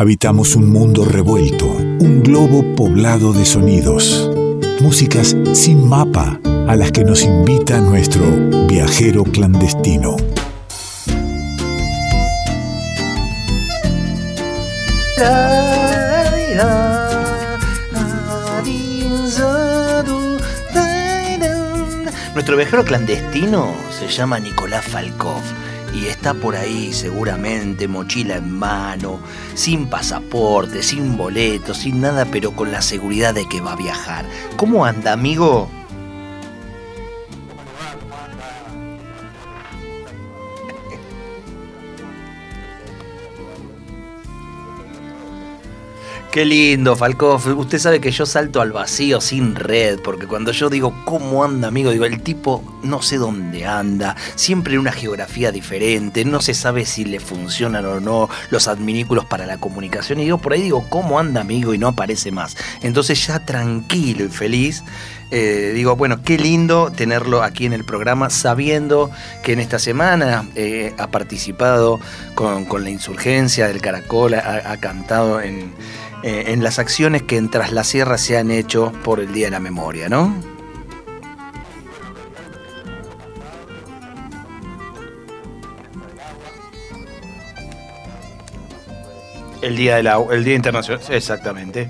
Habitamos 0.00 0.54
un 0.54 0.70
mundo 0.70 1.04
revuelto, 1.04 1.66
un 1.66 2.22
globo 2.22 2.62
poblado 2.76 3.32
de 3.32 3.44
sonidos, 3.44 4.30
músicas 4.80 5.34
sin 5.54 5.88
mapa 5.88 6.38
a 6.68 6.76
las 6.76 6.92
que 6.92 7.02
nos 7.02 7.24
invita 7.24 7.80
nuestro 7.80 8.24
viajero 8.68 9.24
clandestino. 9.24 10.14
Nuestro 22.34 22.56
viajero 22.56 22.84
clandestino 22.84 23.74
se 23.90 24.06
llama 24.06 24.38
Nicolás 24.38 24.84
Falkov 24.84 25.42
y 25.94 26.06
está 26.06 26.34
por 26.34 26.56
ahí 26.56 26.92
seguramente, 26.92 27.88
mochila 27.88 28.36
en 28.36 28.52
mano, 28.52 29.20
sin 29.54 29.86
pasaporte, 29.86 30.82
sin 30.82 31.16
boleto, 31.16 31.74
sin 31.74 32.00
nada, 32.00 32.26
pero 32.26 32.52
con 32.52 32.70
la 32.72 32.82
seguridad 32.82 33.34
de 33.34 33.48
que 33.48 33.60
va 33.60 33.72
a 33.72 33.76
viajar. 33.76 34.24
¿Cómo 34.56 34.84
anda, 34.84 35.12
amigo? 35.12 35.70
Qué 46.38 46.44
lindo, 46.44 46.94
Falcó. 46.94 47.34
Usted 47.34 47.80
sabe 47.80 48.00
que 48.00 48.12
yo 48.12 48.24
salto 48.24 48.60
al 48.60 48.70
vacío 48.70 49.20
sin 49.20 49.56
red, 49.56 49.98
porque 49.98 50.28
cuando 50.28 50.52
yo 50.52 50.70
digo 50.70 50.94
cómo 51.04 51.42
anda, 51.42 51.66
amigo, 51.66 51.90
digo, 51.90 52.04
el 52.04 52.22
tipo 52.22 52.62
no 52.84 53.02
sé 53.02 53.16
dónde 53.16 53.66
anda, 53.66 54.14
siempre 54.36 54.74
en 54.74 54.78
una 54.78 54.92
geografía 54.92 55.50
diferente, 55.50 56.24
no 56.24 56.40
se 56.40 56.54
sabe 56.54 56.86
si 56.86 57.04
le 57.04 57.18
funcionan 57.18 57.84
o 57.86 57.98
no 57.98 58.30
los 58.50 58.68
adminículos 58.68 59.24
para 59.24 59.46
la 59.46 59.58
comunicación. 59.58 60.20
Y 60.20 60.26
digo, 60.26 60.38
por 60.38 60.52
ahí 60.52 60.62
digo, 60.62 60.86
¿cómo 60.88 61.18
anda, 61.18 61.40
amigo? 61.40 61.74
Y 61.74 61.78
no 61.78 61.88
aparece 61.88 62.30
más. 62.30 62.56
Entonces 62.82 63.26
ya 63.26 63.44
tranquilo 63.44 64.24
y 64.24 64.28
feliz. 64.28 64.84
Eh, 65.32 65.72
digo, 65.74 65.96
bueno, 65.96 66.22
qué 66.22 66.38
lindo 66.38 66.92
tenerlo 66.94 67.42
aquí 67.42 67.66
en 67.66 67.72
el 67.72 67.84
programa, 67.84 68.30
sabiendo 68.30 69.10
que 69.42 69.54
en 69.54 69.58
esta 69.58 69.80
semana 69.80 70.48
eh, 70.54 70.94
ha 70.98 71.08
participado 71.08 71.98
con, 72.36 72.64
la 72.80 72.90
insurgencia 72.90 73.66
del 73.66 73.80
Caracol, 73.80 74.34
ha 74.34 74.76
cantado 74.76 75.40
en, 75.40 75.72
eh, 76.22 76.44
en 76.48 76.64
las 76.64 76.78
acciones 76.78 77.22
que 77.22 77.36
en 77.36 77.50
Tras 77.50 77.72
la 77.72 77.84
Sierra 77.84 78.18
se 78.18 78.36
han 78.36 78.50
hecho 78.50 78.92
por 79.04 79.20
el 79.20 79.32
Día 79.32 79.46
de 79.46 79.50
la 79.52 79.60
Memoria, 79.60 80.08
¿no? 80.08 80.34
El 89.60 89.76
Día, 89.76 89.96
de 89.96 90.34
el 90.34 90.44
día 90.44 90.54
Internacional, 90.54 91.02
exactamente. 91.10 91.88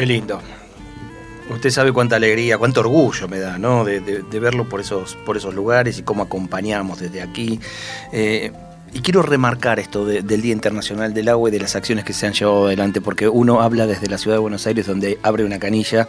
Qué 0.00 0.06
lindo. 0.06 0.40
Usted 1.50 1.68
sabe 1.68 1.92
cuánta 1.92 2.16
alegría, 2.16 2.56
cuánto 2.56 2.80
orgullo 2.80 3.28
me 3.28 3.38
da, 3.38 3.58
¿no? 3.58 3.84
De, 3.84 4.00
verlo 4.40 4.66
por 4.66 4.80
esos, 4.80 5.14
por 5.26 5.36
esos 5.36 5.54
lugares 5.54 5.98
y 5.98 6.02
cómo 6.02 6.22
acompañamos 6.22 7.00
desde 7.00 7.20
aquí. 7.20 7.60
Eh, 8.10 8.50
y 8.92 9.00
quiero 9.02 9.22
remarcar 9.22 9.78
esto 9.78 10.04
del 10.04 10.42
Día 10.42 10.52
Internacional 10.52 11.14
del 11.14 11.28
Agua 11.28 11.48
y 11.48 11.52
de 11.52 11.60
las 11.60 11.76
acciones 11.76 12.04
que 12.04 12.12
se 12.12 12.26
han 12.26 12.32
llevado 12.32 12.66
adelante, 12.66 13.00
porque 13.00 13.28
uno 13.28 13.60
habla 13.60 13.86
desde 13.86 14.08
la 14.08 14.18
ciudad 14.18 14.36
de 14.36 14.40
Buenos 14.40 14.66
Aires, 14.66 14.86
donde 14.86 15.18
abre 15.22 15.44
una 15.44 15.60
canilla 15.60 16.08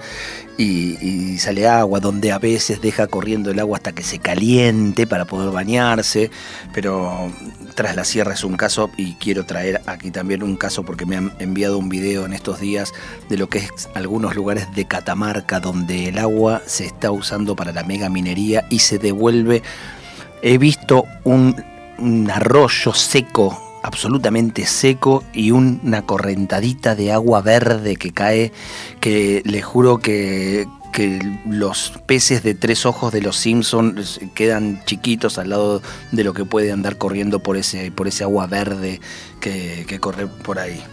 y, 0.57 1.37
sale 1.37 1.67
agua, 1.67 1.99
donde 1.99 2.31
a 2.31 2.39
veces 2.39 2.81
deja 2.81 3.07
corriendo 3.07 3.51
el 3.51 3.59
agua 3.59 3.77
hasta 3.77 3.93
que 3.93 4.03
se 4.03 4.19
caliente 4.19 5.05
para 5.07 5.25
poder 5.25 5.51
bañarse, 5.51 6.31
pero 6.73 7.31
tras 7.75 7.95
la 7.95 8.03
sierra 8.03 8.33
es 8.33 8.43
un 8.43 8.57
caso 8.57 8.89
y 8.97 9.13
quiero 9.15 9.45
traer 9.45 9.81
aquí 9.85 10.11
también 10.11 10.43
un 10.43 10.57
caso 10.57 10.83
porque 10.83 11.05
me 11.05 11.17
han 11.17 11.33
enviado 11.39 11.77
un 11.77 11.89
video 11.89 12.25
en 12.25 12.33
estos 12.33 12.59
días 12.59 12.93
de 13.29 13.37
lo 13.37 13.47
que 13.47 13.59
es 13.59 13.89
algunos 13.93 14.35
lugares 14.35 14.67
de 14.75 14.85
Catamarca 14.85 15.59
donde 15.59 16.09
el 16.09 16.17
agua 16.17 16.61
se 16.65 16.85
está 16.85 17.11
usando 17.11 17.55
para 17.55 17.71
la 17.71 17.83
mega 17.83 18.09
minería 18.09 18.65
y 18.69 18.79
se 18.79 18.97
devuelve. 18.97 19.63
He 20.43 20.57
visto 20.57 21.05
un 21.23 21.55
un 22.01 22.29
arroyo 22.29 22.94
seco, 22.94 23.79
absolutamente 23.84 24.66
seco, 24.66 25.23
y 25.34 25.51
una 25.51 26.01
correntadita 26.06 26.95
de 26.95 27.12
agua 27.12 27.41
verde 27.41 27.95
que 27.95 28.12
cae, 28.12 28.51
que 29.00 29.41
le 29.45 29.62
juro 29.62 30.00
que, 30.00 30.67
los 31.45 31.94
peces 32.06 32.44
de 32.44 32.53
tres 32.53 32.85
ojos 32.85 33.13
de 33.13 33.22
los 33.22 33.38
Simpsons 33.38 34.19
quedan 34.35 34.84
chiquitos 34.84 35.38
al 35.38 35.50
lado 35.50 35.81
de 36.11 36.23
lo 36.25 36.34
que 36.34 36.44
puede 36.44 36.69
andar 36.69 36.97
corriendo 36.97 37.40
por 37.40 37.56
ese, 37.56 37.91
por 37.91 38.09
ese 38.09 38.25
agua 38.25 38.45
verde 38.45 39.00
que, 39.40 39.85
que 39.88 40.00
corre 40.01 40.28
por 40.28 40.59
ahí. 40.59 40.84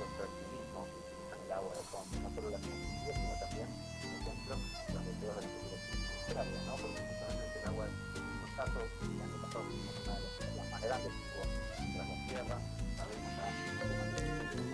nuestro 0.00 0.24
activismo 0.24 0.88
el 0.88 1.52
agua 1.52 1.76
con 1.92 2.00
no 2.24 2.28
solo 2.32 2.48
la 2.50 2.56
sino 2.56 3.36
también, 3.36 3.68
por 4.00 4.16
ejemplo, 4.16 4.56
los 4.96 5.04
deseos 5.04 5.36
de 5.36 6.32
la 6.32 6.44
¿no? 6.64 6.72
Porque 6.80 7.04
el 7.04 7.68
agua 7.68 7.84
en 7.84 7.92
muchos 8.00 8.50
casos, 8.56 8.84
en 9.04 9.12
el 9.12 9.20
año 9.20 9.36
pasado 9.44 9.64
las 10.56 10.66
más 10.72 10.80
grandes 10.80 11.12
que 11.12 12.00
la 12.00 12.16
tierra, 12.32 12.56
sabemos 12.96 13.28
que 13.28 13.44
hay 13.44 14.32
muchos 14.40 14.60
los 14.60 14.72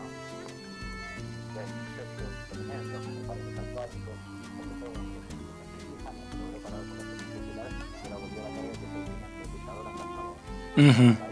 años, 6.07 6.31
la 8.07 8.15
pero 8.31 8.43
la 8.43 8.51
que 8.79 8.87
fue 8.87 9.03
una 9.03 9.27
pescadora 9.51 9.91
en 9.91 11.19
la 11.19 11.26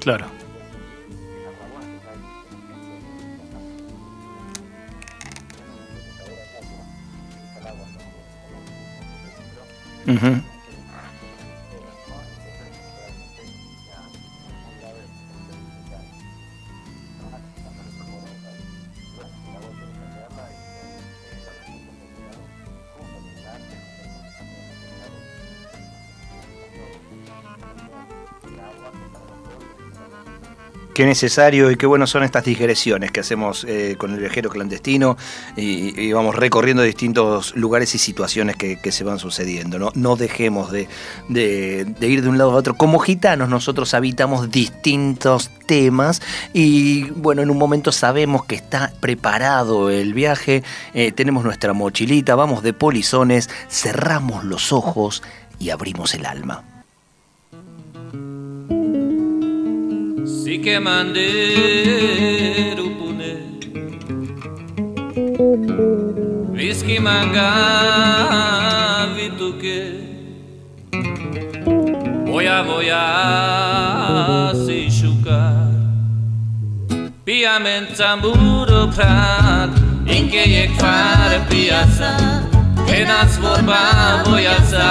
Claro. 0.00 0.26
Uh 10.06 10.12
-huh. 10.14 10.47
Qué 30.98 31.06
necesario 31.06 31.70
y 31.70 31.76
qué 31.76 31.86
bueno 31.86 32.08
son 32.08 32.24
estas 32.24 32.42
digresiones 32.42 33.12
que 33.12 33.20
hacemos 33.20 33.62
eh, 33.62 33.94
con 33.96 34.14
el 34.14 34.18
viajero 34.18 34.50
clandestino 34.50 35.16
y, 35.56 36.10
vamos 36.10 36.34
recorriendo 36.34 36.82
distintos 36.82 37.54
lugares 37.54 37.94
y 37.94 37.98
situaciones 37.98 38.56
que, 38.56 38.80
se 38.90 39.04
van 39.04 39.20
sucediendo. 39.20 39.92
No, 39.94 40.16
dejemos 40.16 40.72
de, 40.72 40.88
ir 41.28 42.22
de 42.22 42.28
un 42.28 42.36
lado 42.36 42.50
a 42.50 42.54
otro. 42.56 42.74
Como 42.74 42.98
gitanos 42.98 43.48
nosotros 43.48 43.94
habitamos 43.94 44.50
distintos 44.50 45.52
temas 45.66 46.20
y 46.52 47.04
bueno, 47.10 47.42
en 47.42 47.50
un 47.50 47.58
momento 47.58 47.92
sabemos 47.92 48.44
que 48.44 48.56
está 48.56 48.92
preparado 48.98 49.90
el 49.90 50.14
viaje, 50.14 50.64
eh, 50.94 51.12
tenemos 51.12 51.44
nuestra 51.44 51.74
mochilita, 51.74 52.34
vamos 52.34 52.64
de 52.64 52.72
polizones, 52.72 53.48
cerramos 53.70 54.42
los 54.42 54.72
ojos 54.72 55.22
y 55.60 55.70
abrimos 55.70 56.12
el 56.14 56.26
alma. 56.26 56.64
Si 60.48 60.56
que 60.60 60.80
manderu 60.80 61.26
pune 62.96 63.32
Whisky 66.56 66.98
manga 66.98 67.50
vituke 69.14 69.80
Voya 72.24 72.58
voya 72.64 73.04
si 74.64 74.88
shukar 74.88 75.68
Pia 77.26 77.60
men 77.60 77.84
prat 78.96 79.70
Inke 80.08 80.42
ek 80.64 80.72
fare 80.80 81.38
piazza. 81.50 82.12
Che 82.86 83.04
nas 83.04 83.36
vorba 83.36 83.82
voya 84.24 84.56
sa 84.64 84.88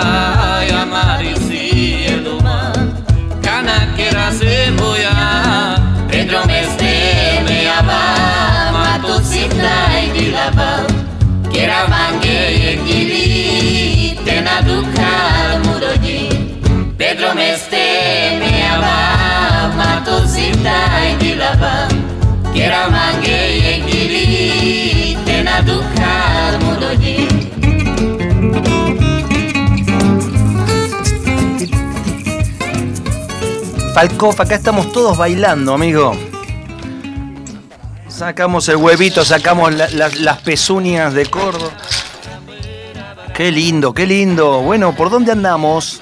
Yamari 0.69 1.46
laba 10.47 10.87
Kera 11.51 11.87
mange 11.87 12.37
yekili 12.63 14.17
Tena 14.25 14.61
dukha 14.67 15.11
muroji 15.63 16.21
Pedro 16.97 17.33
meste 17.35 17.85
me 18.39 18.51
aba 18.73 18.95
Mato 19.77 20.17
sitai 20.27 21.17
di 21.19 21.35
laba 21.35 21.87
Kera 22.53 22.89
mange 22.89 23.39
yekili 23.65 25.17
Tena 25.25 25.61
dukha 25.61 26.15
muroji 26.63 27.17
Falcoff, 33.93 34.39
acá 34.39 34.53
estamos 34.53 34.91
todos 34.91 35.17
bailando, 35.17 35.73
amigo. 35.73 36.36
Sacamos 38.17 38.67
el 38.67 38.77
huevito, 38.77 39.23
sacamos 39.23 39.71
las 39.75 40.37
pezuñas 40.39 41.13
de 41.13 41.27
Córdoba. 41.27 41.71
Qué 43.35 43.51
lindo, 43.51 43.93
qué 43.93 44.07
lindo. 44.07 44.61
Bueno, 44.61 44.95
¿por 44.95 45.11
dónde 45.11 45.33
andamos? 45.33 46.01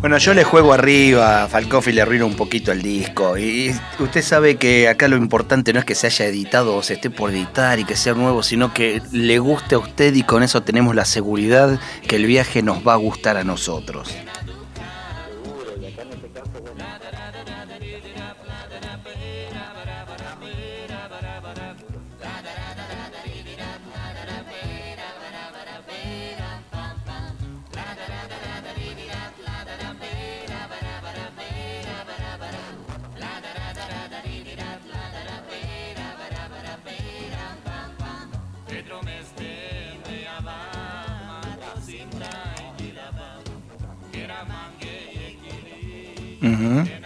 Bueno, 0.00 0.16
yo 0.18 0.32
le 0.32 0.44
juego 0.44 0.72
arriba 0.72 1.42
a 1.42 1.48
Falcoff 1.48 1.88
y 1.88 1.92
le 1.92 2.02
arruino 2.02 2.24
un 2.24 2.36
poquito 2.36 2.70
el 2.70 2.82
disco. 2.82 3.36
Y 3.36 3.74
usted 3.98 4.22
sabe 4.22 4.54
que 4.54 4.86
acá 4.86 5.08
lo 5.08 5.16
importante 5.16 5.72
no 5.72 5.80
es 5.80 5.84
que 5.84 5.96
se 5.96 6.06
haya 6.06 6.26
editado 6.26 6.76
o 6.76 6.84
se 6.84 6.94
esté 6.94 7.10
por 7.10 7.30
editar 7.30 7.80
y 7.80 7.84
que 7.84 7.96
sea 7.96 8.14
nuevo, 8.14 8.44
sino 8.44 8.72
que 8.72 9.02
le 9.10 9.40
guste 9.40 9.74
a 9.74 9.78
usted 9.78 10.14
y 10.14 10.22
con 10.22 10.44
eso 10.44 10.62
tenemos 10.62 10.94
la 10.94 11.04
seguridad 11.04 11.80
que 12.06 12.14
el 12.14 12.26
viaje 12.26 12.62
nos 12.62 12.86
va 12.86 12.92
a 12.92 12.96
gustar 12.96 13.36
a 13.36 13.42
nosotros. 13.42 14.14
Mm-hmm. 46.40 46.97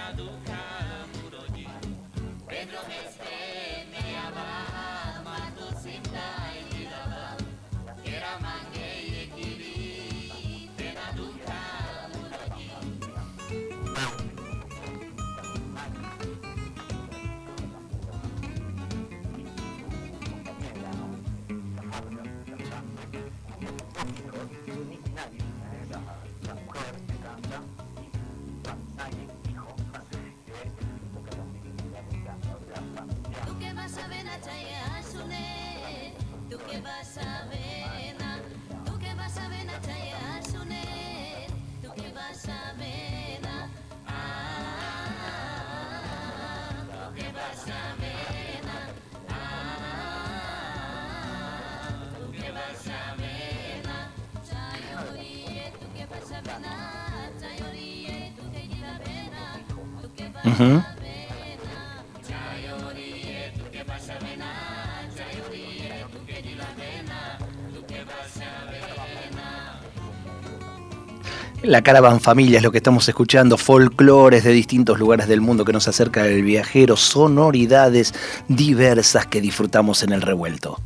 La 71.63 71.81
Caravan 71.83 72.21
Familia 72.21 72.57
es 72.59 72.65
lo 72.65 72.73
que 72.73 72.79
estamos 72.79 73.09
escuchando, 73.09 73.57
folclores 73.57 74.43
de 74.43 74.51
distintos 74.51 74.99
lugares 74.99 75.29
del 75.29 75.41
mundo 75.41 75.65
que 75.65 75.73
nos 75.73 75.87
acerca 75.87 76.25
del 76.25 76.43
viajero, 76.43 76.97
sonoridades 76.97 78.15
diversas 78.49 79.27
que 79.27 79.41
disfrutamos 79.41 80.03
en 80.03 80.13
el 80.13 80.23
revuelto. 80.23 80.81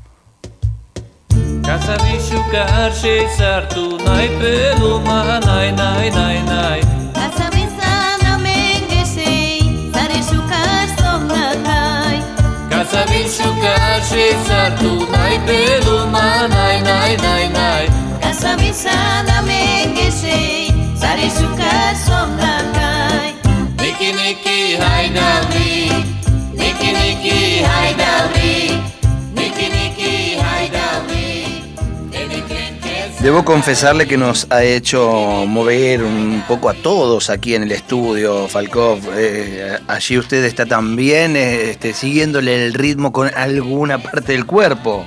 înșucat 13.27 14.03
și 14.11 14.25
tu 14.79 14.93
Nai 15.11 15.41
pe 15.47 15.61
luma, 15.87 16.47
nai, 16.55 16.81
nai, 16.81 17.15
nai, 17.25 17.45
nai 17.59 17.85
Ca 18.21 18.31
să 18.41 18.55
mi 18.59 18.73
sana 18.83 19.41
mengeșei 19.49 20.75
S-ar 21.01 21.19
înșucat 21.23 21.97
Niki, 23.81 24.11
niki, 24.19 24.83
hai 24.83 25.11
da 25.17 25.31
vi 25.51 25.71
Niki, 26.59 26.91
niki, 26.99 27.65
hai 27.65 27.95
da 27.97 28.36
Debo 33.27 33.45
confesarle 33.45 34.07
que 34.07 34.17
nos 34.17 34.47
ha 34.51 34.63
hecho 34.63 35.47
mover 35.49 36.05
un 36.05 36.45
poco 36.47 36.69
a 36.69 36.75
todos 36.75 37.29
aquí 37.29 37.57
en 37.57 37.65
el 37.65 37.73
estudio, 37.73 38.47
Falkov. 38.47 39.01
Eh, 39.17 39.81
allí 39.89 40.17
usted 40.17 40.45
está 40.45 40.65
también 40.65 41.35
eh, 41.35 41.71
este, 41.71 41.93
siguiéndole 41.93 42.67
el 42.67 42.73
ritmo 42.73 43.11
con 43.11 43.29
alguna 43.35 43.99
parte 43.99 44.31
del 44.31 44.47
cuerpo. 44.47 45.05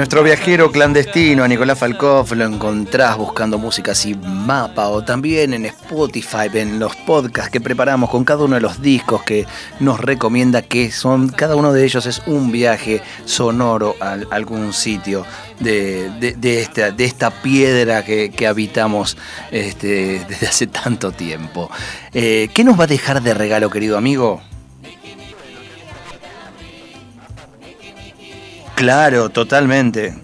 Nuestro 0.00 0.22
viajero 0.22 0.72
clandestino, 0.72 1.44
a 1.44 1.48
Nicolás 1.48 1.78
Falkov, 1.78 2.32
lo 2.32 2.46
encontrás 2.46 3.18
buscando 3.18 3.58
música 3.58 3.94
sin 3.94 4.18
mapa 4.46 4.88
o 4.88 5.04
también 5.04 5.52
en 5.52 5.66
Spotify, 5.66 6.48
en 6.54 6.78
los 6.78 6.96
podcasts 6.96 7.50
que 7.50 7.60
preparamos 7.60 8.08
con 8.08 8.24
cada 8.24 8.44
uno 8.44 8.54
de 8.54 8.62
los 8.62 8.80
discos 8.80 9.22
que 9.24 9.46
nos 9.78 10.00
recomienda 10.00 10.62
que 10.62 10.90
son, 10.90 11.28
cada 11.28 11.54
uno 11.54 11.74
de 11.74 11.84
ellos 11.84 12.06
es 12.06 12.22
un 12.24 12.50
viaje 12.50 13.02
sonoro 13.26 13.94
a 14.00 14.16
algún 14.30 14.72
sitio 14.72 15.26
de, 15.58 16.10
esta, 16.42 16.92
de 16.92 17.04
esta, 17.04 17.30
piedra 17.30 18.02
que, 18.02 18.46
habitamos 18.48 19.18
este, 19.50 20.24
desde 20.26 20.46
hace 20.46 20.66
tanto 20.66 21.12
tiempo. 21.12 21.70
Eh, 22.14 22.48
¿Qué 22.54 22.64
nos 22.64 22.80
va 22.80 22.84
a 22.84 22.86
dejar 22.86 23.20
de 23.22 23.34
regalo, 23.34 23.68
querido 23.68 23.98
amigo? 23.98 24.40
Claro, 28.80 29.28
totalmente. 29.28 30.14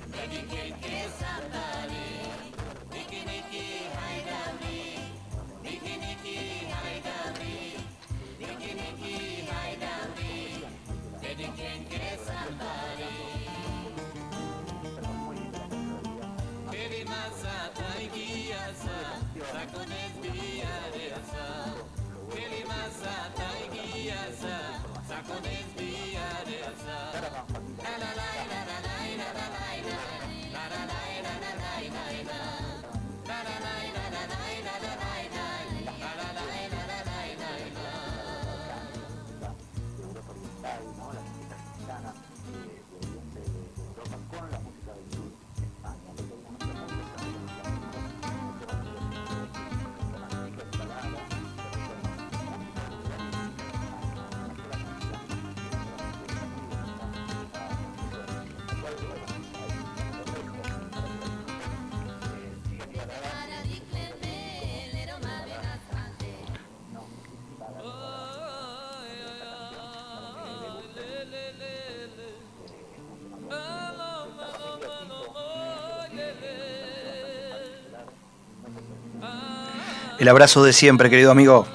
El 80.18 80.28
abrazo 80.28 80.64
de 80.64 80.72
siempre, 80.72 81.10
querido 81.10 81.30
amigo. 81.30 81.66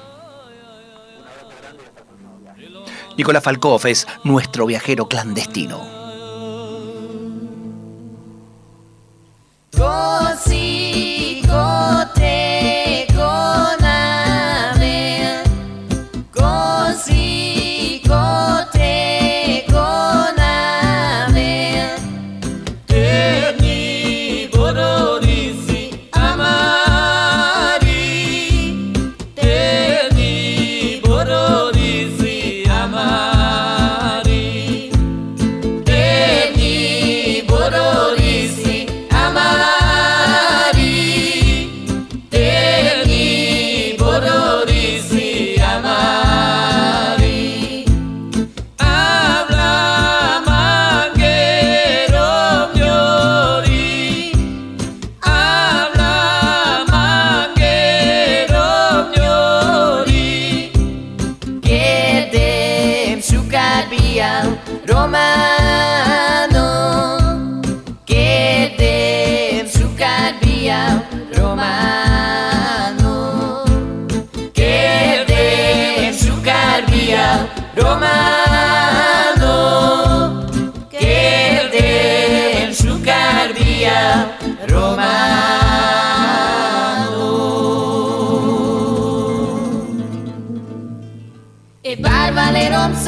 Nicolás 3.16 3.44
Falkov 3.44 3.86
es 3.86 4.06
nuestro 4.24 4.66
viajero 4.66 5.06
clandestino. 5.06 6.01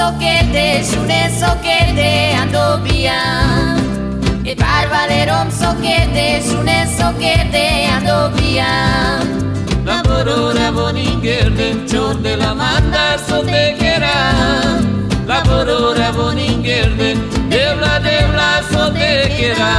Soquete, 0.04 0.84
sune 0.84 1.30
soquete, 1.30 2.34
ando 2.38 2.78
bien. 2.82 4.44
E 4.44 4.54
barba 4.54 5.06
de 5.08 5.24
rom 5.24 5.50
soquete, 5.50 6.42
sune 6.42 6.86
soquete, 6.86 7.86
ando 7.86 8.30
bien. 8.36 9.24
La 9.86 10.02
porora 10.02 10.70
boningerde, 10.72 11.86
chor 11.90 12.20
de 12.20 12.36
la 12.36 12.52
manda 12.54 13.16
sotequera. 13.26 14.78
La 15.26 15.42
porora 15.42 16.12
boningerde, 16.12 17.16
debla 17.48 17.98
debla 17.98 18.62
sotequera. 18.70 19.74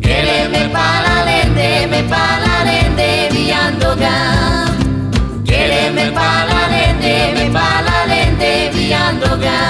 Que 0.00 0.48
me 0.52 0.68
palalende, 0.68 1.88
me 1.88 2.02
palalende, 2.04 3.28
viandoga. 3.32 4.14
Que 4.14 4.49
me 6.00 6.10
palalende, 6.12 7.32
me 7.34 7.50
palalende, 7.50 8.70
viandoga. 8.72 9.60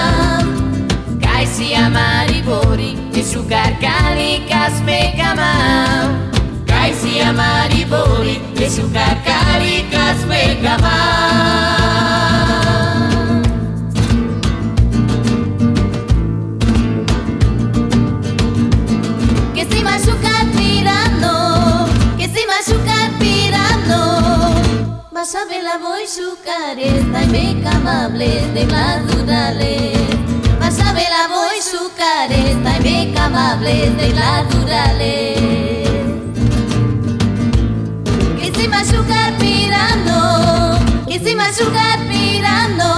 Kaisi 1.20 1.74
amaribori, 1.74 2.96
e 3.12 3.22
su 3.24 3.44
carcalicas 3.46 4.80
me 4.82 5.14
cama. 5.16 5.52
Kaisi 6.66 7.20
amaribori, 7.20 8.40
e 8.56 8.70
su 8.70 8.90
carcalicas 8.92 10.24
me 10.26 10.60
cama. 10.62 11.79
Careta 26.50 27.22
y 27.22 27.26
me 27.28 27.62
camable 27.62 28.28
de 28.54 28.66
madurale. 28.66 29.92
Vas 30.58 30.78
a 30.80 30.92
ver 30.92 31.08
la 31.16 31.28
voy 31.28 31.58
su 31.60 31.90
careta 31.96 32.78
y 32.78 32.82
me 32.82 33.14
camable 33.14 33.90
de 33.90 34.08
madurale. 34.14 35.20
Que 38.38 38.52
se 38.54 38.68
machuca 38.68 39.32
tirando, 39.38 40.78
que 41.06 41.18
se 41.18 41.34
machuca 41.36 41.98
tirando. 42.10 42.88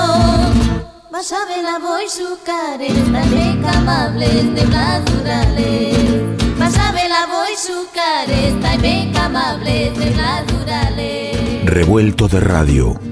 Vas 1.11 1.33
a 1.33 1.45
ver 1.47 1.63
la 1.63 1.79
voy 1.79 2.09
su 2.09 2.39
careta 2.45 3.21
de 3.35 3.61
camables 3.61 4.55
de 4.55 4.65
naturales. 4.65 6.59
Vas 6.59 6.79
a 6.79 6.93
ver 6.93 7.09
la 7.09 7.27
voy 7.27 7.55
su 7.57 7.87
careta 7.93 8.77
de 8.79 9.11
camables 9.13 9.99
de 9.99 10.11
naturales. 10.11 11.65
Revuelto 11.65 12.29
de 12.29 12.41
radio. 12.41 13.12